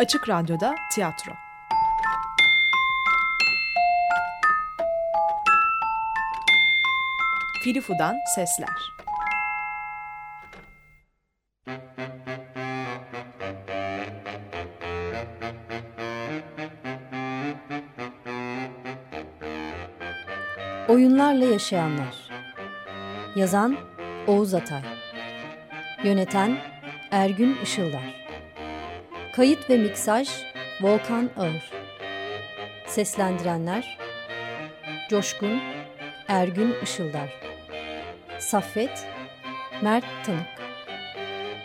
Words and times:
Açık 0.00 0.28
Radyo'da 0.28 0.74
tiyatro. 0.90 1.32
Filifu'dan 7.64 8.16
sesler. 8.34 8.68
Oyunlarla 20.88 21.44
Yaşayanlar 21.44 22.14
Yazan 23.36 23.76
Oğuz 24.26 24.54
Atay 24.54 24.82
Yöneten 26.04 26.58
Ergün 27.10 27.56
Işıldar 27.62 28.19
Kayıt 29.40 29.70
ve 29.70 29.76
miksaj 29.76 30.28
Volkan 30.80 31.30
Ağır. 31.36 31.70
Seslendirenler 32.86 33.98
Coşkun 35.10 35.60
Ergün 36.28 36.74
Işıldar. 36.82 37.40
Saffet 38.38 39.06
Mert 39.82 40.04
Tanık. 40.26 40.46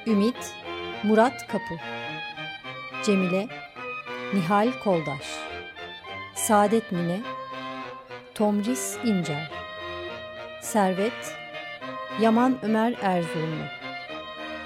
Ümit 0.07 0.53
Murat 1.03 1.47
Kapı. 1.47 1.75
Cemile 3.05 3.47
Nihal 4.33 4.71
Koldaş. 4.83 5.39
Saadet 6.35 6.91
Mine 6.91 7.19
Tomris 8.35 8.97
İncer. 9.05 9.51
Servet 10.61 11.35
Yaman 12.21 12.57
Ömer 12.63 12.95
Erzurumlu. 13.01 13.63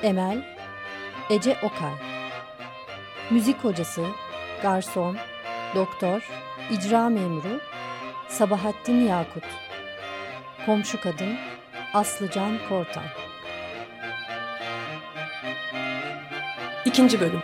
Emel 0.03 0.45
Ece 1.30 1.58
Okay 1.64 2.19
Müzik 3.31 3.63
hocası 3.63 4.05
Garson 4.61 5.17
Doktor 5.75 6.30
İcra 6.72 7.09
memuru 7.09 7.59
Sabahattin 8.27 9.08
Yakut 9.08 9.44
Komşu 10.66 11.02
kadın 11.02 11.35
Aslıcan 11.94 12.57
Kortan 12.69 13.03
İkinci 16.85 17.19
bölüm. 17.19 17.41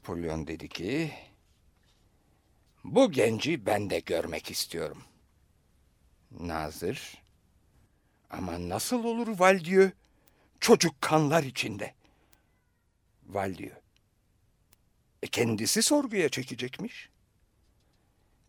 Napolyon 0.00 0.46
dedi 0.46 0.68
ki... 0.68 1.12
Bu 2.84 3.12
genci 3.12 3.66
ben 3.66 3.90
de 3.90 4.00
görmek 4.00 4.50
istiyorum. 4.50 5.02
Nazır. 6.30 7.22
Ama 8.30 8.68
nasıl 8.68 9.04
olur 9.04 9.38
Valdieu? 9.38 9.90
Çocuk 10.60 11.00
kanlar 11.00 11.42
içinde. 11.42 11.94
Valdieu. 13.26 13.74
E 15.22 15.26
kendisi 15.26 15.82
sorguya 15.82 16.28
çekecekmiş. 16.28 17.10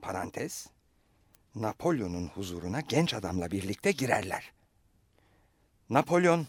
Parantez. 0.01 0.67
Napolyon'un 1.55 2.27
huzuruna 2.27 2.81
genç 2.81 3.13
adamla 3.13 3.51
birlikte 3.51 3.91
girerler. 3.91 4.51
Napolyon, 5.89 6.47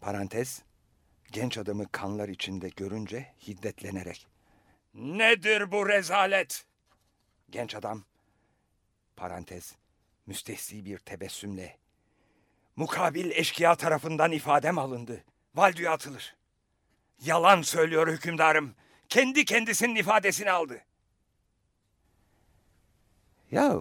parantez, 0.00 0.62
genç 1.32 1.58
adamı 1.58 1.88
kanlar 1.92 2.28
içinde 2.28 2.68
görünce 2.68 3.32
hiddetlenerek. 3.46 4.26
Nedir 4.94 5.72
bu 5.72 5.88
rezalet? 5.88 6.66
Genç 7.50 7.74
adam, 7.74 8.04
parantez, 9.16 9.74
müstehsi 10.26 10.84
bir 10.84 10.98
tebessümle. 10.98 11.78
Mukabil 12.76 13.30
eşkıya 13.30 13.74
tarafından 13.74 14.32
ifadem 14.32 14.78
alındı. 14.78 15.24
Valdüye 15.54 15.90
atılır. 15.90 16.36
Yalan 17.20 17.62
söylüyor 17.62 18.08
hükümdarım. 18.08 18.74
Kendi 19.08 19.44
kendisinin 19.44 19.96
ifadesini 19.96 20.50
aldı. 20.50 20.82
Ya 23.50 23.80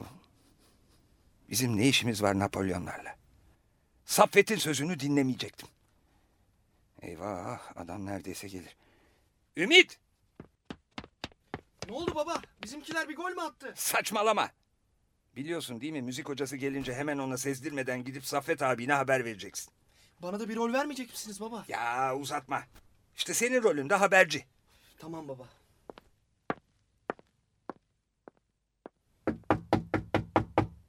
bizim 1.50 1.78
ne 1.78 1.88
işimiz 1.88 2.24
var 2.24 2.40
Napolyonlarla? 2.40 3.16
Saffet'in 4.06 4.56
sözünü 4.56 5.00
dinlemeyecektim. 5.00 5.68
Eyvah 7.06 7.60
adam 7.76 8.06
neredeyse 8.06 8.48
gelir. 8.48 8.76
Ümit 9.58 10.00
Ne 11.88 11.94
oldu 11.94 12.16
baba? 12.16 12.42
Bizimkiler 12.64 13.10
bir 13.10 13.16
gol 13.16 13.32
mü 13.32 13.42
attı? 13.42 13.74
saçmalama. 13.76 14.50
Biliyorsun 15.36 15.82
değil 15.82 15.94
mi 15.94 16.02
müzik 16.02 16.30
hocası 16.30 16.58
gelince 16.58 16.94
hemen 16.94 17.18
ona 17.18 17.38
sezdirmeden 17.38 18.04
gidip 18.04 18.26
Saffet 18.26 18.62
abine 18.62 18.94
haber 18.94 19.26
vereceksin. 19.26 19.74
Bana 20.22 20.40
da 20.40 20.50
bir 20.50 20.56
rol 20.56 20.74
vermeyecek 20.74 21.10
misiniz 21.12 21.42
baba? 21.42 21.66
Ya 21.68 22.16
uzatma. 22.16 22.64
İşte 23.16 23.34
senin 23.34 23.64
rolün 23.64 23.90
de 23.90 23.96
haberci. 23.96 24.46
Tamam 25.00 25.28
baba. 25.28 25.50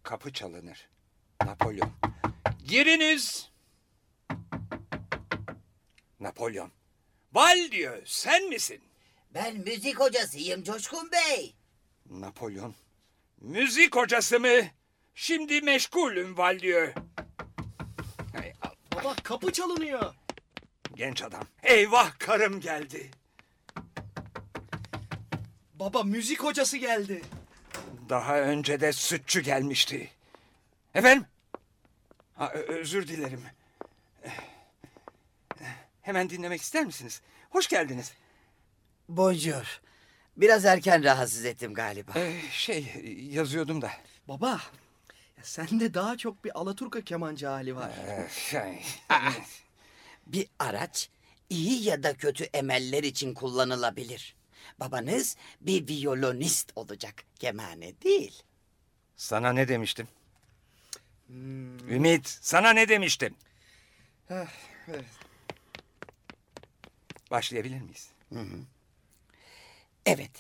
Kapı 0.03 0.33
çalınır. 0.33 0.89
Napolyon. 1.45 1.91
Giriniz. 2.65 3.51
Napolyon. 6.21 6.71
Val 7.33 7.71
diyor 7.71 8.03
sen 8.05 8.49
misin? 8.49 8.81
Ben 9.35 9.57
müzik 9.57 10.01
hocasıyım 10.01 10.63
Coşkun 10.65 11.11
Bey. 11.13 11.55
Napolyon. 12.11 12.75
Müzik 13.41 13.97
hocası 13.97 14.41
mı? 14.41 14.61
Şimdi 15.15 15.61
meşgulüm 15.61 16.39
Val 16.39 16.59
diyor. 16.61 16.93
Hay 18.37 18.53
Allah, 18.63 18.75
Baba 18.95 19.15
kapı 19.23 19.53
çalınıyor. 19.53 20.15
genç 20.95 21.23
adam. 21.23 21.43
Eyvah 21.63 22.19
karım 22.19 22.61
geldi. 22.61 23.11
Baba 25.75 26.03
müzik 26.03 26.43
hocası 26.43 26.77
geldi. 26.77 27.23
Daha 28.09 28.41
önce 28.41 28.81
de 28.81 28.93
sütçü 28.93 29.41
gelmişti. 29.41 30.11
Efendim? 30.95 31.27
Ha, 32.35 32.53
özür 32.53 33.09
dilerim. 33.09 33.43
Hemen 36.07 36.31
dinlemek 36.31 36.63
ister 36.63 36.85
misiniz? 36.87 37.21
Hoş 37.51 37.69
geldiniz. 37.69 38.13
Bonjour. 39.09 39.81
Biraz 40.37 40.65
erken 40.65 41.05
rahatsız 41.05 41.45
ettim 41.45 41.75
galiba. 41.75 42.13
Ee, 42.17 42.41
şey 42.51 42.93
yazıyordum 43.31 43.83
da. 43.83 43.91
Baba 44.29 44.61
ya 45.39 45.43
sende 45.45 45.95
daha 45.95 46.17
çok 46.17 46.45
bir 46.45 46.59
Alaturka 46.61 47.01
kemancı 47.01 47.47
hali 47.47 47.77
var. 47.77 47.91
Ee, 48.09 48.29
şey, 48.51 48.83
Bir 50.27 50.49
araç 50.59 51.09
iyi 51.51 51.85
ya 51.85 52.03
da 52.03 52.17
kötü 52.17 52.45
emeller 52.45 53.03
için 53.03 53.35
kullanılabilir. 53.35 54.37
Babanız 54.81 55.37
bir 55.61 55.89
viyolonist 55.89 56.73
olacak, 56.77 57.15
kemane 57.39 58.01
değil. 58.03 58.43
sana 59.17 59.53
ne 59.53 59.69
demiştim? 59.69 60.09
Ümit, 61.91 62.29
sana 62.29 62.71
ne 62.71 62.89
demiştim? 62.89 63.35
Heh, 64.29 64.47
evet. 64.89 65.05
Başlayabilir 67.31 67.81
miyiz? 67.81 68.11
Evet. 70.07 70.31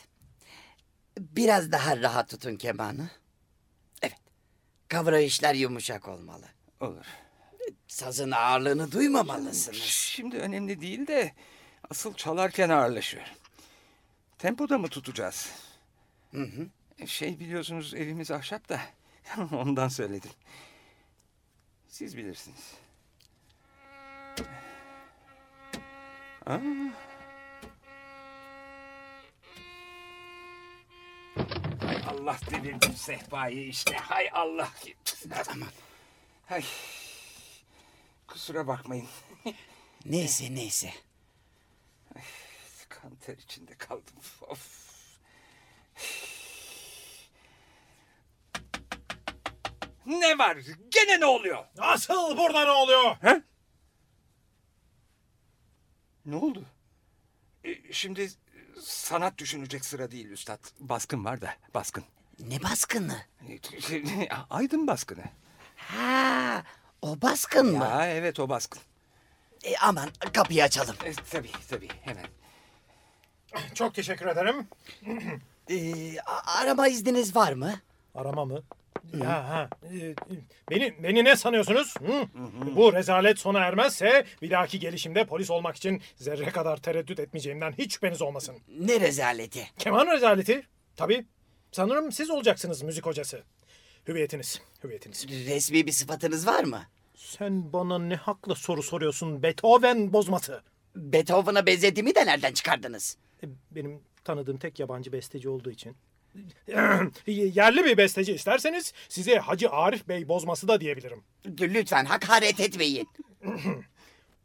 Biraz 1.19 1.73
daha 1.73 1.97
rahat 1.97 2.31
tutun 2.31 2.57
kemanı. 2.57 3.11
Evet. 4.03 4.21
Kavrayışlar 4.89 5.55
yumuşak 5.55 6.09
olmalı. 6.09 6.47
Olur. 6.81 7.07
Sazın 7.89 8.31
ağırlığını 8.31 8.93
duymamalısınız. 8.93 9.79
Şimdi 9.79 10.37
önemli 10.37 10.81
değil 10.81 11.07
de 11.07 11.33
asıl 11.91 12.15
çalarken 12.15 12.69
ağırlaşıyor. 12.69 13.25
Tempoda 14.39 14.79
mı 14.79 14.89
tutacağız? 14.89 15.53
Hı 16.31 16.43
hı. 16.43 17.07
Şey 17.07 17.41
biliyorsunuz 17.41 17.95
evimiz 17.95 18.31
ahşap 18.31 18.69
da 18.69 18.81
ondan 19.53 19.89
söyledim. 19.89 20.31
Siz 21.89 22.17
bilirsiniz. 22.17 22.73
Aa. 26.47 26.59
Hay 31.87 31.97
Allah 32.11 32.37
devirdim 32.51 32.97
sehpayı 32.97 33.69
işte. 33.69 33.97
Hay 33.97 34.29
Allah. 34.33 34.69
Aman. 35.53 35.69
Hay. 36.47 36.65
Kusura 38.29 38.67
bakmayın. 38.67 39.09
Neyse 40.05 40.55
neyse. 40.55 40.91
Kan 42.89 43.15
ter 43.15 43.37
içinde 43.37 43.75
kaldım. 43.75 44.15
Of. 44.41 44.87
Ne 50.07 50.39
var? 50.39 50.57
Gene 50.89 51.21
ne 51.21 51.27
oluyor? 51.27 51.65
Asıl 51.79 52.37
burada 52.37 52.65
ne 52.65 52.71
oluyor? 52.71 53.17
He? 53.23 53.43
Ne 56.27 56.37
oldu? 56.37 56.65
E, 57.65 57.93
Şimdi 57.93 58.31
sanat 58.81 59.39
düşünecek 59.39 59.85
sıra 59.85 60.11
değil 60.11 60.31
üstad. 60.31 60.59
Baskın 60.81 61.25
var 61.25 61.41
da 61.41 61.55
baskın. 61.75 62.05
Ne 62.41 62.63
baskını? 62.63 63.17
E, 63.49 63.59
Aydın 64.51 64.87
baskını. 64.87 65.25
Ha, 65.77 66.63
o 67.03 67.23
baskın 67.23 67.67
mı? 67.79 67.85
Ya 67.85 68.07
evet 68.11 68.41
o 68.41 68.49
baskın. 68.49 68.83
E, 69.65 69.77
aman 69.77 70.09
kapıyı 70.33 70.65
açalım. 70.65 70.97
E, 71.05 71.13
tabii 71.31 71.51
tabii 71.71 71.89
hemen. 72.03 72.27
Çok 73.75 73.95
teşekkür 73.95 74.27
ederim. 74.27 74.69
E, 75.71 76.21
arama 76.47 76.89
izniniz 76.89 77.37
var 77.37 77.53
mı? 77.53 77.81
Arama 78.15 78.45
mı? 78.45 78.63
Ya 79.21 79.49
ha. 79.49 79.69
e, 79.85 80.15
Beni 80.71 80.95
beni 81.03 81.25
ne 81.25 81.37
sanıyorsunuz? 81.37 81.95
Hı? 81.99 82.27
Bu 82.77 82.93
rezalet 82.93 83.39
sona 83.39 83.59
ermezse 83.59 84.25
bir 84.43 84.51
dahaki 84.51 84.79
gelişimde 84.81 85.25
polis 85.25 85.51
olmak 85.51 85.77
için 85.77 86.03
zerre 86.17 86.45
kadar 86.45 86.77
tereddüt 86.77 87.21
etmeyeceğimden 87.21 87.73
hiç 87.79 87.93
şüpheniz 87.95 88.23
olmasın. 88.23 88.57
Ne 88.81 89.01
rezaleti? 89.01 89.67
Keman 89.79 90.07
rezaleti. 90.07 90.63
Tabii. 90.97 91.27
Sanırım 91.73 92.13
siz 92.13 92.31
olacaksınız 92.31 92.83
müzik 92.83 93.07
hocası. 93.07 93.43
Hüviyetiniz, 94.09 94.61
hüviyetiniz. 94.85 95.27
Resmi 95.29 95.87
bir 95.87 95.93
sıfatınız 95.93 96.47
var 96.47 96.65
mı? 96.65 96.83
Sen 97.15 97.73
bana 97.73 97.99
ne 97.99 98.17
hakla 98.17 98.55
soru 98.55 98.83
soruyorsun 98.83 99.43
Beethoven 99.43 100.13
bozması? 100.13 100.63
Beethoven'a 100.97 101.67
benzediğimi 101.67 102.15
de 102.15 102.27
nereden 102.27 102.53
çıkardınız? 102.53 103.17
E, 103.43 103.47
Benim 103.71 104.01
tanıdığım 104.25 104.59
tek 104.59 104.81
yabancı 104.81 105.13
besteci 105.13 105.49
olduğu 105.49 105.71
için. 105.71 105.97
Yerli 107.27 107.85
bir 107.85 107.97
besteci 107.97 108.33
isterseniz 108.33 108.93
size 109.09 109.39
Hacı 109.39 109.71
Arif 109.71 110.09
Bey 110.09 110.29
bozması 110.29 110.69
da 110.69 110.81
diyebilirim. 110.81 111.23
Lütfen 111.61 112.05
hakaret 112.05 112.61
etmeyin. 112.61 113.09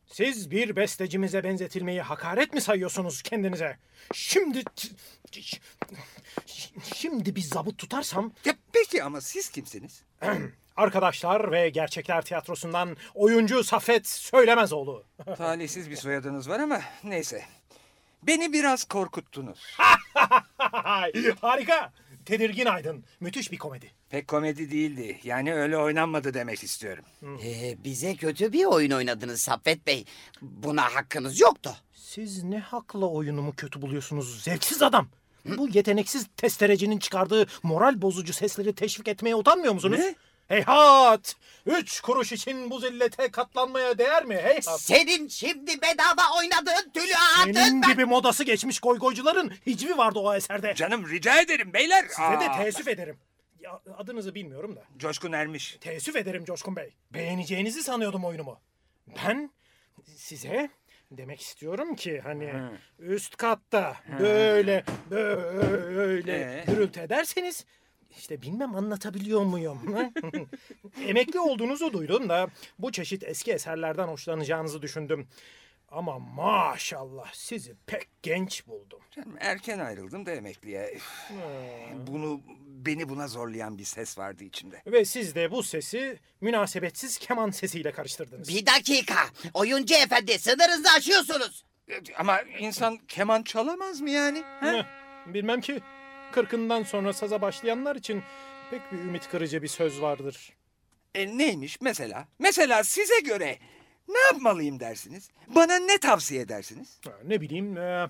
Siz 0.08 0.52
bir 0.52 0.76
bestecimize 0.76 1.44
benzetilmeyi 1.44 2.02
hakaret 2.02 2.54
mi 2.54 2.62
sayıyorsunuz 2.62 3.22
kendinize? 3.22 3.78
Şimdi... 4.14 4.64
Şimdi 6.96 7.36
bir 7.36 7.42
zabıt 7.42 7.78
tutarsam 7.78 8.32
Ya, 8.46 8.54
peki 8.74 9.04
ama 9.04 9.22
siz 9.22 9.50
kimsiniz? 9.50 10.04
arkadaşlar 10.76 11.52
ve 11.52 11.70
gerçekler 11.70 12.22
tiyatrosundan 12.22 12.98
oyuncu 13.16 13.64
Safet 13.64 14.08
Söylemezoğlu. 14.08 15.04
Talihsiz 15.38 15.90
bir 15.90 15.96
soyadınız 15.96 16.50
var 16.50 16.60
ama 16.60 16.82
neyse. 17.04 17.46
Beni 18.28 18.54
biraz 18.54 18.84
korkuttunuz. 18.84 19.60
Harika. 21.42 21.94
Tedirgin 22.26 22.66
Aydın. 22.66 23.04
Müthiş 23.20 23.52
bir 23.52 23.58
komedi. 23.58 23.92
Pek 24.10 24.28
komedi 24.28 24.72
değildi. 24.72 25.20
Yani 25.24 25.54
öyle 25.54 25.78
oynanmadı 25.78 26.34
demek 26.34 26.64
istiyorum. 26.64 27.06
Ee, 27.44 27.78
bize 27.84 28.16
kötü 28.16 28.54
bir 28.54 28.66
oyun 28.66 28.92
oynadınız 28.92 29.42
Saffet 29.42 29.88
Bey. 29.88 30.06
Buna 30.42 30.96
hakkınız 30.96 31.40
yoktu. 31.40 31.76
Siz 31.94 32.44
ne 32.44 32.60
hakla 32.60 33.06
oyunumu 33.06 33.56
kötü 33.56 33.82
buluyorsunuz 33.82 34.44
zevksiz 34.44 34.82
adam? 34.82 35.08
Bu 35.46 35.70
yeteneksiz 35.74 36.28
testerecinin 36.38 37.00
çıkardığı 37.00 37.48
moral 37.64 38.02
bozucu 38.02 38.34
sesleri 38.34 38.76
teşvik 38.76 39.08
etmeye 39.08 39.36
utanmıyor 39.36 39.74
musunuz? 39.74 40.00
Ne? 40.00 40.16
Heyhat! 40.56 41.36
Üç 41.66 42.02
kuruş 42.02 42.32
için 42.32 42.70
bu 42.70 42.80
zillete 42.80 43.32
katlanmaya 43.32 43.98
değer 43.98 44.26
mi? 44.26 44.36
Heyhat! 44.36 44.82
Senin 44.82 45.28
şimdi 45.28 45.72
bedava 45.82 46.22
oynadığın 46.40 46.90
tülü 46.94 47.14
ağırdın 47.16 47.54
Senin 47.54 47.82
ben. 47.82 47.92
gibi 47.92 48.06
modası 48.06 48.44
geçmiş 48.44 48.80
goygoycuların 48.80 49.50
hicvi 49.66 49.98
vardı 49.98 50.20
o 50.20 50.36
eserde. 50.36 50.74
Canım 50.76 51.10
rica 51.10 51.42
ederim 51.42 51.74
beyler. 51.74 52.06
Size 52.08 52.40
de 52.40 52.50
Aa, 52.50 52.58
teessüf 52.58 52.88
ederim. 52.88 53.18
Ya, 53.60 53.82
adınızı 53.98 54.36
bilmiyorum 54.36 54.76
da. 54.76 54.84
Coşkun 54.98 55.32
Ermiş. 55.32 55.78
Teessüf 55.82 56.16
ederim 56.16 56.46
Coşkun 56.46 56.76
Bey. 56.76 56.94
Beğeneceğinizi 57.12 57.84
sanıyordum 57.84 58.26
oyunumu. 58.26 58.60
Ben 59.26 59.52
size 60.16 60.70
demek 61.12 61.42
istiyorum 61.42 61.96
ki 61.96 62.22
hani 62.24 62.54
üst 63.00 63.38
katta 63.38 63.98
böyle 64.20 64.84
böyle 65.12 66.34
Ee? 66.34 66.64
gürültü 66.72 67.00
ederseniz 67.00 67.66
işte 68.18 68.42
bilmem 68.42 68.76
anlatabiliyor 68.76 69.42
muyum? 69.42 69.80
Emekli 71.08 71.40
olduğunuzu 71.40 71.94
duydum 71.94 72.30
da 72.30 72.48
bu 72.80 72.92
çeşit 72.92 73.24
eski 73.24 73.52
eserlerden 73.52 74.08
hoşlanacağınızı 74.08 74.82
düşündüm. 74.82 75.28
Ama 75.92 76.20
maşallah 76.20 77.34
sizi 77.34 77.76
pek 77.86 78.08
genç 78.24 78.68
buldum. 78.68 79.00
Canım 79.12 79.36
erken 79.40 79.80
ayrıldım 79.80 80.26
da 80.26 80.32
emekliye. 80.32 80.98
Bunu 82.08 82.42
beni 82.68 83.10
buna 83.10 83.28
zorlayan 83.28 83.78
bir 83.78 83.84
ses 83.84 84.18
vardı 84.18 84.44
içimde. 84.44 84.82
Ve 84.88 85.06
siz 85.06 85.36
de 85.36 85.52
bu 85.52 85.64
sesi 85.64 86.20
münasebetsiz 86.42 87.18
keman 87.18 87.52
sesiyle 87.52 87.92
karıştırdınız. 87.92 88.50
Bir 88.50 88.66
dakika. 88.66 89.16
Oyuncu 89.54 89.96
efendi 89.96 90.40
sınırınızı 90.40 90.90
aşıyorsunuz. 90.98 91.66
Ama 92.18 92.42
insan 92.42 92.98
keman 92.98 93.44
çalamaz 93.44 94.02
mı 94.02 94.10
yani? 94.10 94.42
ha? 94.42 94.86
Bilmem 95.28 95.62
ki. 95.62 95.82
Kırkından 96.32 96.84
sonra 96.84 97.14
saza 97.14 97.42
başlayanlar 97.42 97.96
için 97.96 98.24
pek 98.72 98.92
bir 98.92 98.98
ümit 98.98 99.30
kırıcı 99.30 99.62
bir 99.64 99.68
söz 99.68 100.02
vardır. 100.02 100.54
E 101.16 101.38
neymiş 101.38 101.82
mesela? 101.82 102.28
Mesela 102.40 102.84
size 102.84 103.20
göre 103.20 103.58
ne 104.08 104.20
yapmalıyım 104.20 104.80
dersiniz? 104.80 105.30
Bana 105.48 105.76
ne 105.80 105.98
tavsiye 105.98 106.42
edersiniz? 106.42 107.00
Ha, 107.06 107.12
Ne 107.26 107.42
bileyim 107.42 107.78
e, 107.78 108.10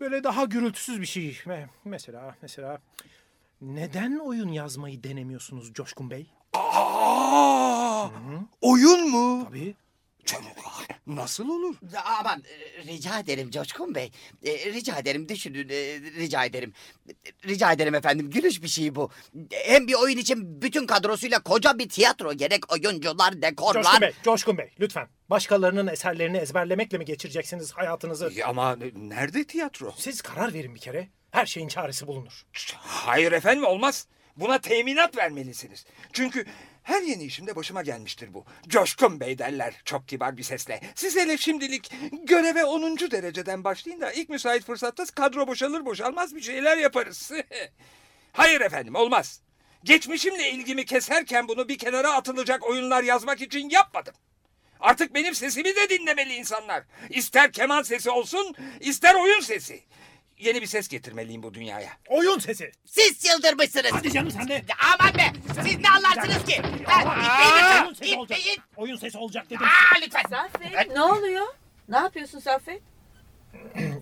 böyle 0.00 0.24
daha 0.24 0.44
gürültüsüz 0.44 1.00
bir 1.00 1.06
şey. 1.06 1.30
Me- 1.46 1.66
Mesela 1.84 2.36
mesela 2.42 2.78
neden 3.60 4.18
oyun 4.18 4.48
yazmayı 4.48 5.02
denemiyorsunuz 5.02 5.72
Coşkun 5.72 6.10
Bey? 6.10 6.26
Aa, 6.52 8.08
oyun 8.60 9.10
mu? 9.10 9.44
Tabii. 9.48 9.74
Canım, 10.24 10.46
Nasıl 11.08 11.48
olur? 11.48 11.76
Aman 12.04 12.42
e, 12.48 12.84
rica 12.84 13.18
ederim 13.18 13.50
Coşkun 13.50 13.94
Bey. 13.94 14.10
E, 14.44 14.72
rica 14.72 14.98
ederim 14.98 15.28
düşünün. 15.28 15.68
e, 15.68 16.00
rica 16.00 16.44
ederim. 16.44 16.72
Rica 17.46 17.72
ederim 17.72 17.94
efendim. 17.94 18.30
Gülüş 18.30 18.62
bir 18.62 18.68
şey 18.68 18.94
bu. 18.94 19.10
Hem 19.52 19.86
bir 19.86 19.94
oyun 19.94 20.18
için 20.18 20.62
bütün 20.62 20.86
kadrosuyla 20.86 21.42
koca 21.42 21.78
bir 21.78 21.88
tiyatro 21.88 22.32
gerek 22.32 22.72
oyuncular, 22.72 23.42
dekorlar. 23.42 23.82
Coşkun 23.82 24.00
Bey, 24.00 24.12
Coşkun 24.24 24.58
Bey 24.58 24.70
lütfen. 24.80 25.08
Başkalarının 25.30 25.86
eserlerini 25.86 26.36
ezberlemekle 26.36 26.98
mi 26.98 27.04
geçireceksiniz 27.04 27.72
hayatınızı? 27.72 28.30
Ya 28.34 28.46
Ama 28.46 28.76
nerede 28.96 29.44
tiyatro? 29.44 29.94
Siz 29.96 30.22
karar 30.22 30.54
verin 30.54 30.74
bir 30.74 30.80
kere. 30.80 31.08
Her 31.30 31.46
şeyin 31.46 31.68
çaresi 31.68 32.06
bulunur. 32.06 32.42
Hayır 32.76 33.32
efendim 33.32 33.64
olmaz. 33.64 34.06
Buna 34.36 34.58
teminat 34.58 35.16
vermelisiniz. 35.16 35.84
Çünkü 36.12 36.46
her 36.88 37.02
yeni 37.02 37.24
işimde 37.24 37.56
başıma 37.56 37.82
gelmiştir 37.82 38.34
bu. 38.34 38.44
Coşkun 38.68 39.20
Bey 39.20 39.38
derler 39.38 39.74
çok 39.84 40.08
kibar 40.08 40.36
bir 40.36 40.42
sesle. 40.42 40.80
Siz 40.94 41.16
hele 41.16 41.38
şimdilik 41.38 41.92
göreve 42.22 42.64
10. 42.64 42.98
dereceden 42.98 43.64
başlayın 43.64 44.00
da 44.00 44.12
ilk 44.12 44.28
müsait 44.28 44.64
fırsatta 44.64 45.04
kadro 45.04 45.46
boşalır 45.46 45.84
boşalmaz 45.84 46.34
bir 46.34 46.40
şeyler 46.40 46.76
yaparız. 46.76 47.32
Hayır 48.32 48.60
efendim 48.60 48.94
olmaz. 48.94 49.40
Geçmişimle 49.84 50.50
ilgimi 50.50 50.84
keserken 50.84 51.48
bunu 51.48 51.68
bir 51.68 51.78
kenara 51.78 52.12
atılacak 52.12 52.66
oyunlar 52.66 53.02
yazmak 53.02 53.40
için 53.40 53.70
yapmadım. 53.70 54.14
Artık 54.80 55.14
benim 55.14 55.34
sesimi 55.34 55.76
de 55.76 55.88
dinlemeli 55.88 56.34
insanlar. 56.34 56.84
İster 57.10 57.52
keman 57.52 57.82
sesi 57.82 58.10
olsun, 58.10 58.54
ister 58.80 59.14
oyun 59.14 59.40
sesi. 59.40 59.82
Yeni 60.38 60.60
bir 60.62 60.66
ses 60.66 60.88
getirmeliyim 60.88 61.42
bu 61.42 61.54
dünyaya. 61.54 61.90
Oyun 62.08 62.38
sesi. 62.38 62.72
Siz 62.86 63.18
çıldırmışsınız. 63.26 63.92
Hadi 63.92 64.12
canım 64.12 64.30
sen 64.30 64.48
de. 64.48 64.62
Aman 64.94 65.14
be! 65.14 65.32
Siz 65.64 65.78
ne 65.78 65.88
anlarsınız 65.90 66.44
ki? 66.44 66.62
Ha, 66.86 67.84
Oyun 67.84 67.94
sesi 67.94 68.16
olacak. 68.16 68.38
İtmeyin! 68.38 68.58
Oyun 68.76 68.96
sesi 68.96 69.18
olacak 69.18 69.50
dedim. 69.50 69.62
Aa, 69.66 69.98
lütfen! 70.02 70.22
Saffet 70.30 70.90
ne 70.94 71.02
oluyor? 71.02 71.46
Ne 71.88 71.96
yapıyorsun 71.96 72.38
Saffet? 72.38 72.82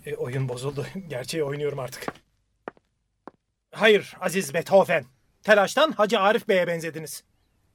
E, 0.06 0.14
oyun 0.16 0.48
bozuldu. 0.48 0.86
Gerçeği 1.08 1.44
oynuyorum 1.44 1.78
artık. 1.78 2.06
Hayır 3.72 4.14
Aziz 4.20 4.54
Beethoven. 4.54 5.04
Telaştan 5.42 5.92
Hacı 5.92 6.20
Arif 6.20 6.48
Bey'e 6.48 6.66
benzediniz. 6.66 7.22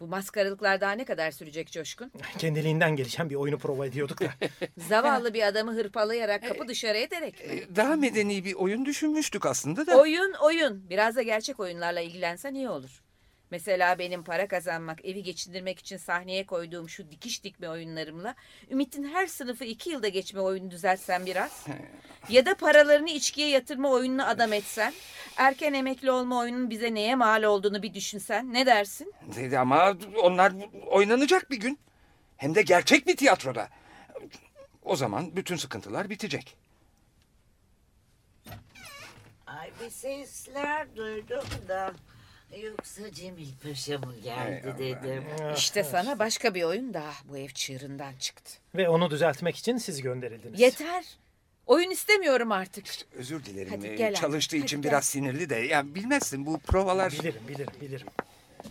Bu 0.01 0.07
maskaralıklar 0.07 0.81
daha 0.81 0.91
ne 0.91 1.05
kadar 1.05 1.31
sürecek 1.31 1.71
Coşkun? 1.71 2.11
Kendiliğinden 2.37 2.95
gelişen 2.95 3.29
bir 3.29 3.35
oyunu 3.35 3.57
prova 3.57 3.85
ediyorduk 3.85 4.21
da. 4.21 4.29
Zavallı 4.77 5.33
bir 5.33 5.43
adamı 5.43 5.73
hırpalayarak 5.73 6.47
kapı 6.47 6.67
dışarı 6.67 6.97
ederek. 6.97 7.41
Ee, 7.41 7.75
Daha 7.75 7.95
medeni 7.95 8.45
bir 8.45 8.53
oyun 8.53 8.85
düşünmüştük 8.85 9.45
aslında 9.45 9.87
da. 9.87 9.97
Oyun 9.97 10.33
oyun. 10.33 10.89
Biraz 10.89 11.15
da 11.15 11.21
gerçek 11.21 11.59
oyunlarla 11.59 12.01
ilgilensen 12.01 12.53
iyi 12.53 12.69
olur. 12.69 13.01
Mesela 13.51 13.99
benim 13.99 14.23
para 14.23 14.47
kazanmak, 14.47 15.05
evi 15.05 15.23
geçindirmek 15.23 15.79
için 15.79 15.97
sahneye 15.97 16.45
koyduğum 16.45 16.89
şu 16.89 17.11
dikiş 17.11 17.43
dikme 17.43 17.69
oyunlarımla 17.69 18.35
Ümit'in 18.69 19.03
her 19.03 19.27
sınıfı 19.27 19.65
iki 19.65 19.89
yılda 19.89 20.07
geçme 20.07 20.39
oyunu 20.41 20.71
düzeltsen 20.71 21.25
biraz. 21.25 21.65
Ya 22.29 22.45
da 22.45 22.55
paralarını 22.55 23.09
içkiye 23.09 23.49
yatırma 23.49 23.89
oyununu 23.89 24.27
adam 24.27 24.53
etsen. 24.53 24.93
Erken 25.41 25.73
emekli 25.73 26.11
olma 26.11 26.39
oyunun 26.39 26.69
bize 26.69 26.93
neye 26.93 27.15
mal 27.15 27.43
olduğunu 27.43 27.83
bir 27.83 27.93
düşünsen. 27.93 28.53
Ne 28.53 28.65
dersin? 28.65 29.13
Dedi 29.35 29.59
Ama 29.59 29.97
onlar 30.23 30.53
oynanacak 30.87 31.51
bir 31.51 31.59
gün. 31.59 31.79
Hem 32.37 32.55
de 32.55 32.61
gerçek 32.61 33.07
bir 33.07 33.17
tiyatroda. 33.17 33.69
O 34.83 34.95
zaman 34.95 35.35
bütün 35.35 35.55
sıkıntılar 35.55 36.09
bitecek. 36.09 36.57
Ay 39.47 39.71
bir 39.81 39.89
sesler 39.89 40.95
duydum 40.95 41.43
da 41.67 41.93
Yoksa 42.63 43.11
Cemil 43.11 43.49
Paşa 43.63 43.97
mı 43.97 44.15
geldi 44.23 44.75
dedim. 44.79 45.23
İşte 45.55 45.83
sana 45.83 46.19
başka 46.19 46.55
bir 46.55 46.63
oyun 46.63 46.93
daha 46.93 47.13
bu 47.25 47.37
ev 47.37 47.49
çığırından 47.49 48.13
çıktı. 48.19 48.51
Ve 48.75 48.89
onu 48.89 49.09
düzeltmek 49.09 49.55
için 49.55 49.77
siz 49.77 50.01
gönderildiniz. 50.01 50.59
Yeter. 50.59 51.05
Oyun 51.71 51.89
istemiyorum 51.91 52.51
artık. 52.51 52.85
Özür 53.15 53.45
dilerim. 53.45 53.71
Hadi 53.71 53.87
Ee, 53.87 53.95
gel 53.95 54.09
abi, 54.09 54.15
Çalıştığı 54.15 54.55
hadi 54.57 54.65
için 54.65 54.81
gel. 54.81 54.91
biraz 54.91 55.05
sinirli 55.05 55.49
de. 55.49 55.55
Ya 55.55 55.95
bilmezsin 55.95 56.45
bu 56.45 56.59
provalar... 56.59 57.11
Bilirim 57.11 57.41
bilirim 57.47 57.73
bilirim. 57.81 58.07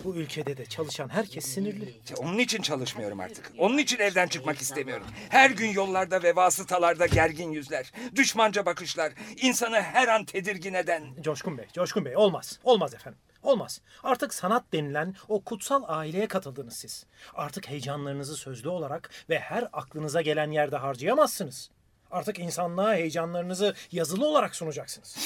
Bu 0.05 0.15
ülkede 0.17 0.57
de 0.57 0.67
çalışan 0.67 1.09
herkes 1.09 1.45
sinirli. 1.47 1.95
Onun 2.17 2.39
için 2.39 2.63
çalışmıyorum 2.63 3.21
artık. 3.21 3.53
Onun 3.59 3.79
için 3.79 3.99
evden 3.99 4.29
çıkmak 4.29 4.61
istemiyorum. 4.61 5.07
Her 5.29 5.51
gün 5.51 5.69
yollarda 5.69 6.23
ve 6.23 6.37
vasıtalarda 6.37 7.07
gergin 7.07 7.51
yüzler, 7.53 7.93
düşmanca 8.17 8.67
bakışlar, 8.67 9.13
insanı 9.37 9.81
her 9.81 10.09
an 10.09 10.25
tedirgin 10.25 10.75
eden. 10.75 11.05
Coşkun 11.21 11.59
Bey, 11.59 11.67
Coşkun 11.75 12.05
Bey 12.05 12.17
olmaz. 12.17 12.59
Olmaz 12.65 12.95
efendim. 12.95 13.19
Olmaz. 13.43 13.81
Artık 14.03 14.35
sanat 14.35 14.65
denilen 14.73 15.15
o 15.29 15.41
kutsal 15.45 15.83
aileye 15.87 16.29
katıldınız 16.29 16.77
siz. 16.77 17.07
Artık 17.35 17.69
heyecanlarınızı 17.69 18.37
sözlü 18.37 18.69
olarak 18.69 19.11
ve 19.31 19.39
her 19.39 19.69
aklınıza 19.73 20.21
gelen 20.23 20.51
yerde 20.51 20.77
harcayamazsınız. 20.77 21.71
Artık 22.11 22.39
insanlığa 22.39 22.95
heyecanlarınızı 22.95 23.75
yazılı 23.93 24.27
olarak 24.27 24.57
sunacaksınız. 24.57 25.17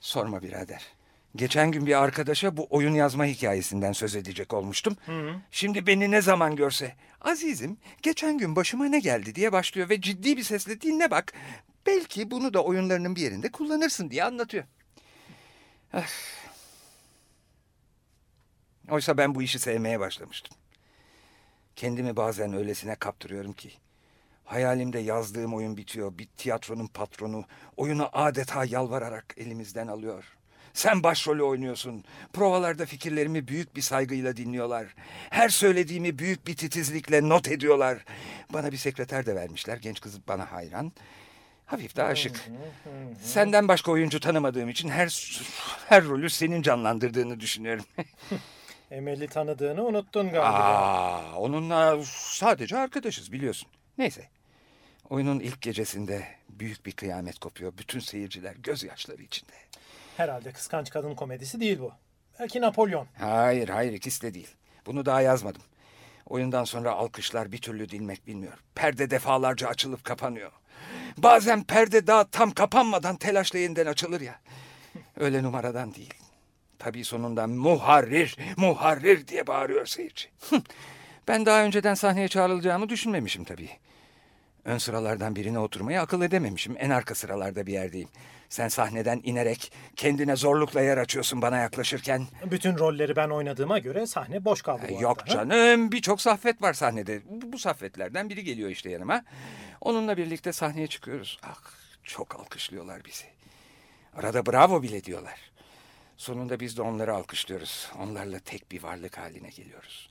Sorma 0.00 0.42
birader. 0.42 0.82
Geçen 1.36 1.70
gün 1.70 1.86
bir 1.86 2.02
arkadaşa 2.02 2.56
bu 2.56 2.66
oyun 2.70 2.94
yazma 2.94 3.24
hikayesinden 3.24 3.92
söz 3.92 4.16
edecek 4.16 4.54
olmuştum. 4.54 4.96
Şimdi 5.50 5.86
beni 5.86 6.10
ne 6.10 6.22
zaman 6.22 6.56
görse, 6.56 6.94
azizim 7.20 7.78
geçen 8.02 8.38
gün 8.38 8.56
başıma 8.56 8.84
ne 8.84 9.00
geldi 9.00 9.34
diye 9.34 9.52
başlıyor 9.52 9.88
ve 9.88 10.00
ciddi 10.00 10.36
bir 10.36 10.42
sesle 10.42 10.80
dinle 10.80 11.10
bak. 11.10 11.32
Belki 11.86 12.30
bunu 12.30 12.54
da 12.54 12.64
oyunlarının 12.64 13.16
bir 13.16 13.20
yerinde 13.20 13.52
kullanırsın 13.52 14.10
diye 14.10 14.24
anlatıyor. 14.24 14.64
Ah. 15.92 16.06
Oysa 18.90 19.16
ben 19.16 19.34
bu 19.34 19.42
işi 19.42 19.58
sevmeye 19.58 20.00
başlamıştım. 20.00 20.56
Kendimi 21.76 22.16
bazen 22.16 22.52
öylesine 22.52 22.94
kaptırıyorum 22.94 23.52
ki. 23.52 23.72
Hayalimde 24.48 24.98
yazdığım 24.98 25.54
oyun 25.54 25.76
bitiyor. 25.76 26.18
Bir 26.18 26.26
tiyatronun 26.36 26.86
patronu 26.86 27.44
oyunu 27.76 28.08
adeta 28.12 28.64
yalvararak 28.64 29.34
elimizden 29.36 29.86
alıyor. 29.86 30.24
Sen 30.72 31.02
başrolü 31.02 31.42
oynuyorsun. 31.42 32.04
Provalarda 32.32 32.86
fikirlerimi 32.86 33.48
büyük 33.48 33.76
bir 33.76 33.80
saygıyla 33.80 34.36
dinliyorlar. 34.36 34.86
Her 35.30 35.48
söylediğimi 35.48 36.18
büyük 36.18 36.46
bir 36.46 36.56
titizlikle 36.56 37.28
not 37.28 37.48
ediyorlar. 37.48 38.04
Bana 38.52 38.72
bir 38.72 38.76
sekreter 38.76 39.26
de 39.26 39.34
vermişler. 39.34 39.76
Genç 39.76 40.00
kız 40.00 40.28
bana 40.28 40.52
hayran. 40.52 40.92
Hafif 41.66 41.96
de 41.96 42.02
aşık. 42.02 42.50
Senden 43.22 43.68
başka 43.68 43.92
oyuncu 43.92 44.20
tanımadığım 44.20 44.68
için 44.68 44.88
her 44.88 45.38
her 45.88 46.04
rolü 46.04 46.30
senin 46.30 46.62
canlandırdığını 46.62 47.40
düşünüyorum. 47.40 47.84
Emel'i 48.90 49.28
tanıdığını 49.28 49.84
unuttun 49.84 50.22
galiba. 50.30 50.48
Aa, 50.48 51.34
onunla 51.36 51.98
sadece 52.04 52.78
arkadaşız 52.78 53.32
biliyorsun. 53.32 53.68
Neyse. 53.98 54.28
Oyunun 55.10 55.40
ilk 55.40 55.62
gecesinde 55.62 56.26
büyük 56.48 56.86
bir 56.86 56.92
kıyamet 56.92 57.38
kopuyor. 57.38 57.72
Bütün 57.78 58.00
seyirciler 58.00 58.54
gözyaşları 58.54 59.22
içinde. 59.22 59.52
Herhalde 60.16 60.52
kıskanç 60.52 60.90
kadın 60.90 61.14
komedisi 61.14 61.60
değil 61.60 61.78
bu. 61.78 61.92
Belki 62.40 62.60
Napolyon. 62.60 63.06
Hayır 63.18 63.68
hayır 63.68 63.92
ikisi 63.92 64.22
de 64.22 64.34
değil. 64.34 64.54
Bunu 64.86 65.06
daha 65.06 65.20
yazmadım. 65.20 65.62
Oyundan 66.26 66.64
sonra 66.64 66.92
alkışlar 66.92 67.52
bir 67.52 67.58
türlü 67.58 67.88
dinmek 67.88 68.26
bilmiyor. 68.26 68.58
Perde 68.74 69.10
defalarca 69.10 69.68
açılıp 69.68 70.04
kapanıyor. 70.04 70.52
Bazen 71.16 71.64
perde 71.64 72.06
daha 72.06 72.24
tam 72.24 72.50
kapanmadan 72.50 73.16
telaşla 73.16 73.58
yeniden 73.58 73.86
açılır 73.86 74.20
ya. 74.20 74.40
Öyle 75.16 75.42
numaradan 75.42 75.94
değil. 75.94 76.14
Tabii 76.78 77.04
sonunda 77.04 77.46
muharrir, 77.46 78.36
muharrir 78.56 79.26
diye 79.28 79.46
bağırıyor 79.46 79.86
seyirci. 79.86 80.28
ben 81.28 81.46
daha 81.46 81.64
önceden 81.64 81.94
sahneye 81.94 82.28
çağrılacağımı 82.28 82.88
düşünmemişim 82.88 83.44
tabii. 83.44 83.70
Ön 84.68 84.78
sıralardan 84.78 85.36
birine 85.36 85.58
oturmayı 85.58 86.00
akıl 86.00 86.22
edememişim. 86.22 86.76
En 86.78 86.90
arka 86.90 87.14
sıralarda 87.14 87.66
bir 87.66 87.72
yerdeyim. 87.72 88.08
Sen 88.48 88.68
sahneden 88.68 89.20
inerek 89.24 89.72
kendine 89.96 90.36
zorlukla 90.36 90.80
yer 90.80 90.98
açıyorsun 90.98 91.42
bana 91.42 91.56
yaklaşırken. 91.56 92.26
Bütün 92.50 92.78
rolleri 92.78 93.16
ben 93.16 93.28
oynadığıma 93.28 93.78
göre 93.78 94.06
sahne 94.06 94.44
boş 94.44 94.62
kaldı 94.62 94.82
bu 94.88 95.02
Yok 95.02 95.18
arada, 95.22 95.30
canım 95.30 95.92
birçok 95.92 96.20
saffet 96.20 96.62
var 96.62 96.72
sahnede. 96.72 97.20
Bu, 97.24 97.52
bu 97.52 97.58
saffetlerden 97.58 98.30
biri 98.30 98.44
geliyor 98.44 98.70
işte 98.70 98.90
yanıma. 98.90 99.24
Onunla 99.80 100.16
birlikte 100.16 100.52
sahneye 100.52 100.86
çıkıyoruz. 100.86 101.38
Ah 101.42 101.60
çok 102.04 102.34
alkışlıyorlar 102.40 103.04
bizi. 103.04 103.24
Arada 104.16 104.46
bravo 104.46 104.82
bile 104.82 105.04
diyorlar. 105.04 105.40
Sonunda 106.16 106.60
biz 106.60 106.76
de 106.76 106.82
onları 106.82 107.14
alkışlıyoruz. 107.14 107.90
Onlarla 107.98 108.38
tek 108.38 108.72
bir 108.72 108.82
varlık 108.82 109.18
haline 109.18 109.48
geliyoruz. 109.48 110.08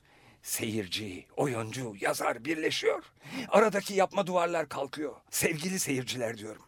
Seyirci, 0.48 1.26
oyuncu, 1.36 1.96
yazar 2.00 2.46
birleşiyor. 2.46 3.04
Aradaki 3.50 3.94
yapma 3.94 4.28
duvarlar 4.28 4.70
kalkıyor. 4.70 5.16
Sevgili 5.32 5.80
seyirciler 5.80 6.38
diyorum. 6.38 6.62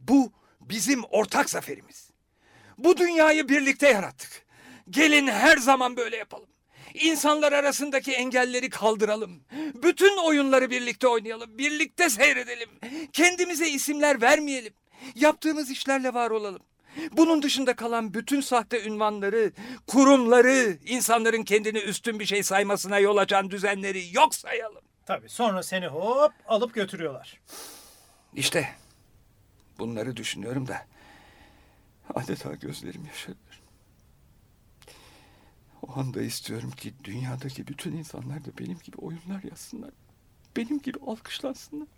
Bu 0.00 0.32
bizim 0.60 1.04
ortak 1.04 1.50
zaferimiz. 1.50 2.10
Bu 2.78 2.96
dünyayı 2.96 3.48
birlikte 3.48 3.88
yarattık. 3.88 4.46
Gelin 4.90 5.26
her 5.26 5.56
zaman 5.56 5.96
böyle 5.96 6.16
yapalım. 6.16 6.48
İnsanlar 6.94 7.52
arasındaki 7.52 8.12
engelleri 8.12 8.70
kaldıralım. 8.70 9.44
Bütün 9.82 10.16
oyunları 10.16 10.70
birlikte 10.70 11.08
oynayalım. 11.08 11.58
Birlikte 11.58 12.10
seyredelim. 12.10 12.70
Kendimize 13.12 13.68
isimler 13.68 14.20
vermeyelim. 14.20 14.74
Yaptığımız 15.14 15.70
işlerle 15.70 16.14
var 16.14 16.30
olalım. 16.30 16.62
Bunun 17.12 17.42
dışında 17.42 17.76
kalan 17.76 18.14
bütün 18.14 18.40
sahte 18.40 18.84
ünvanları, 18.84 19.52
kurumları, 19.86 20.78
insanların 20.86 21.42
kendini 21.42 21.78
üstün 21.78 22.20
bir 22.20 22.26
şey 22.26 22.42
saymasına 22.42 22.98
yol 22.98 23.16
açan 23.16 23.50
düzenleri 23.50 24.14
yok 24.14 24.34
sayalım. 24.34 24.82
Tabii 25.06 25.28
sonra 25.28 25.62
seni 25.62 25.86
hop 25.86 26.32
alıp 26.46 26.74
götürüyorlar. 26.74 27.40
İşte 28.34 28.68
bunları 29.78 30.16
düşünüyorum 30.16 30.68
da 30.68 30.86
adeta 32.14 32.54
gözlerim 32.54 33.06
yaşarıyor. 33.06 33.62
O 35.82 36.00
anda 36.00 36.22
istiyorum 36.22 36.70
ki 36.70 36.94
dünyadaki 37.04 37.66
bütün 37.66 37.92
insanlar 37.92 38.44
da 38.44 38.58
benim 38.58 38.78
gibi 38.78 38.96
oyunlar 38.96 39.42
yazsınlar. 39.50 39.90
Benim 40.56 40.82
gibi 40.82 40.98
alkışlansınlar. 41.06 41.88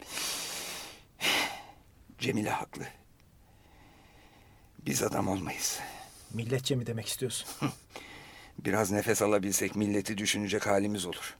Cemile 2.18 2.50
haklı. 2.50 2.84
Biz 4.86 5.02
adam 5.02 5.28
olmayız. 5.28 5.80
Milletçe 6.34 6.74
mi 6.76 6.86
demek 6.86 7.06
istiyorsun? 7.08 7.48
Biraz 8.58 8.90
nefes 8.90 9.22
alabilsek 9.22 9.76
milleti 9.76 10.18
düşünecek 10.18 10.66
halimiz 10.66 11.06
olur. 11.06 11.36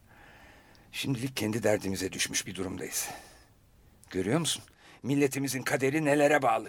Şimdilik 0.92 1.36
kendi 1.36 1.62
derdimize 1.62 2.12
düşmüş 2.12 2.46
bir 2.46 2.54
durumdayız. 2.54 3.08
Görüyor 4.10 4.38
musun? 4.40 4.62
Milletimizin 5.02 5.62
kaderi 5.62 6.04
nelere 6.04 6.42
bağlı. 6.42 6.68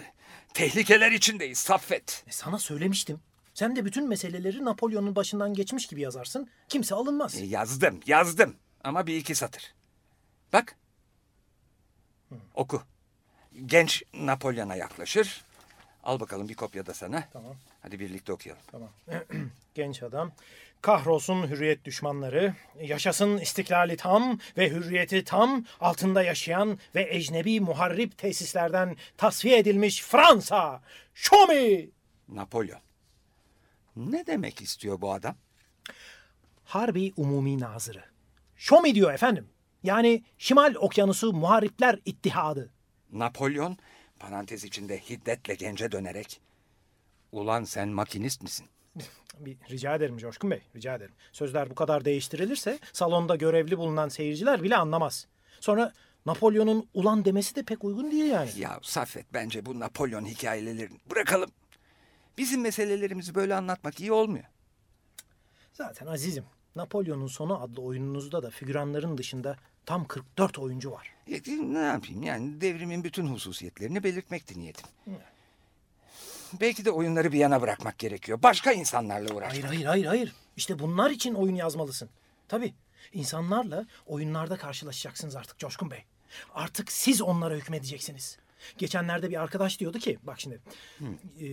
Tehlikeler 0.54 1.12
içindeyiz 1.12 1.58
Saffet. 1.60 2.24
E 2.28 2.32
sana 2.32 2.60
söylemiştim. 2.60 3.20
Sen 3.54 3.76
de 3.76 3.86
bütün 3.86 4.10
meseleleri 4.10 4.66
Napolyon'un 4.66 5.16
başından 5.16 5.54
geçmiş 5.54 5.88
gibi 5.88 6.02
yazarsın. 6.02 6.50
Kimse 6.70 6.96
alınmaz. 6.96 7.36
E, 7.36 7.46
yazdım, 7.46 8.00
yazdım. 8.06 8.56
Ama 8.84 9.08
bir 9.08 9.16
iki 9.16 9.36
satır. 9.36 9.74
Bak. 10.54 10.76
Oku. 12.54 12.82
Genç 13.66 14.04
Napolyon'a 14.14 14.76
yaklaşır. 14.76 15.46
Al 16.10 16.20
bakalım 16.20 16.50
bir 16.50 16.54
kopya 16.54 16.86
da 16.86 16.94
sana. 16.94 17.24
Tamam. 17.34 17.56
Hadi 17.82 18.00
birlikte 18.00 18.34
okuyalım. 18.34 18.62
Tamam. 18.72 18.90
Genç 19.76 20.04
adam. 20.04 20.32
Kahrolsun 20.82 21.48
hürriyet 21.48 21.86
düşmanları, 21.86 22.54
yaşasın 22.82 23.38
istiklali 23.38 23.98
tam 23.98 24.40
ve 24.58 24.70
hürriyeti 24.70 25.24
tam 25.24 25.66
altında 25.80 26.24
yaşayan 26.24 26.80
ve 26.96 27.08
ecnebi 27.16 27.60
muharrip 27.60 28.18
tesislerden 28.18 28.96
tasfiye 29.18 29.58
edilmiş 29.58 30.04
Fransa. 30.04 30.82
Me! 31.50 31.86
Napolyon. 32.30 32.80
Ne 33.96 34.28
demek 34.28 34.62
istiyor 34.62 35.02
bu 35.02 35.14
adam? 35.14 35.36
Harbi 36.66 37.14
Umumi 37.18 37.60
Nazırı. 37.60 38.04
Me 38.84 38.96
diyor 38.96 39.14
efendim. 39.14 39.48
Yani 39.84 40.24
Şimal 40.38 40.76
Okyanusu 40.76 41.34
Muharripler 41.34 42.00
İttihadı. 42.06 42.70
Napolyon 43.12 43.78
parantez 44.20 44.64
içinde 44.64 45.00
hiddetle 45.00 45.56
gence 45.56 45.92
dönerek 45.92 46.42
Ulan 47.32 47.64
sen 47.64 47.90
makinist 47.90 48.44
misin? 48.44 48.66
Bir, 49.40 49.58
rica 49.70 49.96
ederim 49.96 50.18
Coşkun 50.18 50.52
Bey, 50.52 50.62
rica 50.76 50.96
ederim. 50.96 51.14
Sözler 51.32 51.70
bu 51.70 51.76
kadar 51.76 52.06
değiştirilirse 52.06 52.80
salonda 52.94 53.36
görevli 53.36 53.78
bulunan 53.78 54.10
seyirciler 54.10 54.64
bile 54.64 54.78
anlamaz. 54.78 55.28
Sonra 55.60 55.94
Napolyon'un 56.26 56.90
ulan 56.94 57.26
demesi 57.26 57.56
de 57.56 57.64
pek 57.64 57.84
uygun 57.84 58.12
değil 58.12 58.26
yani. 58.26 58.50
Ya 58.58 58.80
Saffet 58.82 59.26
bence 59.34 59.66
bu 59.66 59.80
Napolyon 59.80 60.26
hikayelerini 60.26 60.90
bırakalım. 61.12 61.52
Bizim 62.38 62.62
meselelerimizi 62.62 63.36
böyle 63.36 63.56
anlatmak 63.56 64.00
iyi 64.00 64.12
olmuyor. 64.12 64.46
Zaten 65.74 66.06
azizim, 66.06 66.46
Napolyon'un 66.76 67.28
Sonu 67.28 67.62
adlı 67.62 67.82
oyununuzda 67.82 68.44
da 68.44 68.50
figüranların 68.50 69.18
dışında 69.18 69.58
tam 69.86 70.06
44 70.06 70.60
oyuncu 70.60 70.92
var. 70.92 71.14
E, 71.28 71.42
ne 71.74 71.80
yapayım 71.80 72.24
yani 72.24 72.62
devrimin 72.62 73.04
bütün 73.04 73.28
hususiyetlerini 73.28 74.04
belirtmekti 74.04 74.60
niyetim. 74.60 74.88
Belki 76.62 76.86
de 76.86 76.92
oyunları 76.92 77.32
bir 77.32 77.38
yana 77.38 77.62
bırakmak 77.62 77.98
gerekiyor. 77.98 78.40
Başka 78.44 78.72
insanlarla 78.72 79.36
uğraşmak. 79.36 79.52
Hayır 79.52 79.64
hayır 79.64 79.86
hayır 79.86 80.06
hayır. 80.06 80.36
İşte 80.58 80.80
bunlar 80.80 81.12
için 81.12 81.34
oyun 81.34 81.56
yazmalısın. 81.56 82.10
Tabii. 82.48 82.74
İnsanlarla 83.14 83.86
oyunlarda 84.06 84.58
karşılaşacaksınız 84.58 85.36
artık 85.36 85.58
Coşkun 85.58 85.92
Bey. 85.92 86.04
Artık 86.54 86.92
siz 86.92 87.22
onlara 87.22 87.56
hükmedeceksiniz. 87.56 88.38
Geçenlerde 88.78 89.30
bir 89.30 89.42
arkadaş 89.42 89.80
diyordu 89.80 90.00
ki 90.00 90.20
bak 90.24 90.40
şimdi 90.40 90.60
e, 91.42 91.46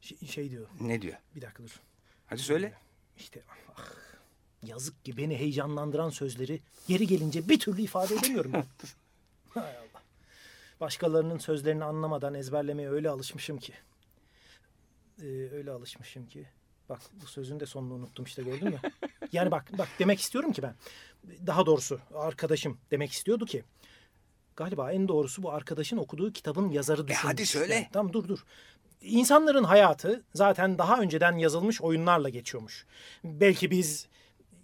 şey, 0.00 0.18
şey 0.28 0.50
diyor 0.50 0.66
Ne 0.80 1.02
diyor? 1.02 1.16
bir 1.36 1.42
dakika 1.42 1.62
dur. 1.62 1.80
Hadi 2.26 2.40
söyle. 2.42 2.72
İşte 3.18 3.42
ah, 3.76 3.84
yazık 4.62 5.04
ki 5.04 5.16
beni 5.16 5.36
heyecanlandıran 5.38 6.10
sözleri 6.10 6.60
yeri 6.88 7.06
gelince 7.06 7.48
bir 7.48 7.58
türlü 7.58 7.82
ifade 7.82 8.14
edemiyorum. 8.14 8.52
Hay 9.54 9.76
Allah. 9.76 10.02
Başkalarının 10.80 11.38
sözlerini 11.38 11.84
anlamadan 11.84 12.34
ezberlemeye 12.34 12.90
öyle 12.90 13.10
alışmışım 13.10 13.58
ki. 13.58 13.72
Ee, 15.22 15.26
öyle 15.52 15.70
alışmışım 15.70 16.26
ki. 16.26 16.48
Bak 16.88 17.00
bu 17.22 17.26
sözün 17.26 17.60
de 17.60 17.66
sonunu 17.66 17.94
unuttum 17.94 18.24
işte 18.24 18.42
gördün 18.42 18.68
mü? 18.68 18.80
Yani 19.32 19.50
bak 19.50 19.78
bak 19.78 19.88
demek 19.98 20.20
istiyorum 20.20 20.52
ki 20.52 20.62
ben. 20.62 20.74
Daha 21.46 21.66
doğrusu 21.66 22.00
arkadaşım 22.14 22.78
demek 22.90 23.12
istiyordu 23.12 23.46
ki. 23.46 23.64
Galiba 24.56 24.92
en 24.92 25.08
doğrusu 25.08 25.42
bu 25.42 25.52
arkadaşın 25.52 25.96
okuduğu 25.96 26.32
kitabın 26.32 26.70
yazarı 26.70 27.08
düşünmüş. 27.08 27.24
hadi 27.24 27.46
söyle. 27.46 27.74
Yani 27.74 27.88
tamam 27.92 28.12
dur 28.12 28.28
dur. 28.28 28.44
İnsanların 29.00 29.64
hayatı 29.64 30.22
zaten 30.34 30.78
daha 30.78 31.00
önceden 31.00 31.36
yazılmış 31.36 31.82
oyunlarla 31.82 32.28
geçiyormuş. 32.28 32.86
Belki 33.24 33.70
biz 33.70 34.08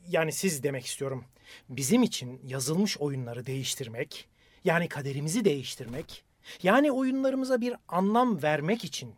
yani 0.09 0.33
siz 0.33 0.63
demek 0.63 0.87
istiyorum. 0.87 1.25
Bizim 1.69 2.03
için 2.03 2.41
yazılmış 2.45 2.99
oyunları 2.99 3.47
değiştirmek, 3.47 4.29
yani 4.65 4.89
kaderimizi 4.89 5.45
değiştirmek, 5.45 6.25
yani 6.63 6.93
oyunlarımıza 6.93 7.61
bir 7.61 7.75
anlam 7.89 8.43
vermek 8.43 8.85
için, 8.85 9.15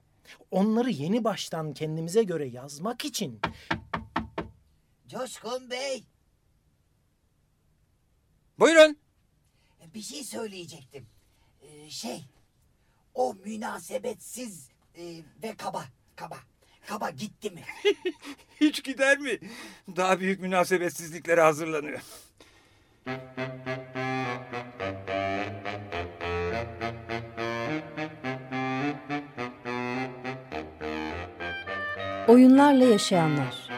onları 0.51 0.91
yeni 0.91 1.25
baştan 1.25 1.75
kendimize 1.75 2.23
göre 2.23 2.49
yazmak 2.49 3.05
için 3.05 3.41
Coşkun 5.09 5.71
Bey 5.71 6.05
Buyurun. 8.59 8.97
bir 9.95 10.03
şey 10.03 10.25
söyleyecektim. 10.25 11.07
Ee, 11.63 11.91
şey 11.91 12.25
o 13.15 13.35
münasebetsiz 13.35 14.69
e, 14.95 15.23
ve 15.43 15.57
kaba 15.57 15.85
kaba 16.17 16.37
kaba 16.91 17.11
gitti 17.11 17.51
mi? 17.51 17.63
Hiç 18.61 18.85
gider 18.85 19.19
mi? 19.19 19.39
Daha 19.97 20.21
büyük 20.21 20.41
münasebetsizliklere 20.41 21.41
hazırlanıyor. 21.41 22.01
Oyunlarla 32.29 32.85
Yaşayanlar 32.85 33.69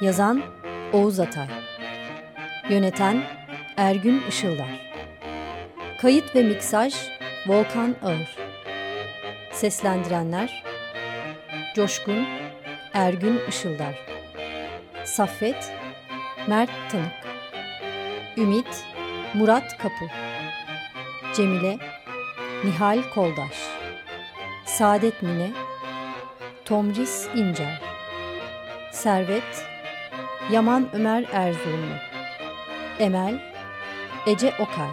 Yazan 0.00 0.42
Oğuz 0.92 1.20
Atay 1.20 1.48
Yöneten 2.70 3.22
Ergün 3.76 4.22
Işıldar 4.28 4.92
Kayıt 6.00 6.34
ve 6.36 6.42
miksaj 6.42 6.94
Volkan 7.46 7.96
Ağır 8.02 8.36
Seslendirenler 9.52 10.75
Coşkun 11.76 12.26
Ergün 12.94 13.40
Işıldar. 13.48 14.06
Saffet 15.04 15.72
Mert 16.48 16.70
Tanık. 16.90 17.12
Ümit 18.36 18.84
Murat 19.34 19.78
Kapı. 19.78 20.04
Cemile 21.34 21.78
Nihal 22.64 23.02
Koldaş. 23.14 23.68
Saadet 24.64 25.22
Mine 25.22 25.50
Tomris 26.64 27.28
İncer. 27.34 27.82
Servet 28.92 29.66
Yaman 30.50 30.88
Ömer 30.92 31.24
Erzurumlu. 31.32 31.94
Emel 32.98 33.52
Ece 34.26 34.54
Okay 34.58 34.90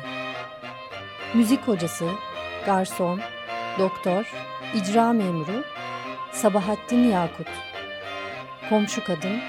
Müzik 1.34 1.68
hocası 1.68 2.06
Garson 2.66 3.22
Doktor 3.80 4.32
İcra 4.76 5.14
memuru 5.14 5.73
Sabahattin 6.34 7.04
Yakut. 7.04 7.48
Komşu 8.70 9.04
kadın 9.04 9.40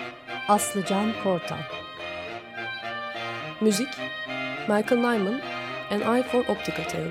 Aslıcan 0.48 1.12
Kortan 1.24 1.58
Müzik 3.60 3.88
Michael 4.68 5.00
Nyman 5.00 5.40
An 5.90 6.14
Eye 6.14 6.22
for 6.22 6.40
Optical 6.40 6.84
Theory 6.84 7.10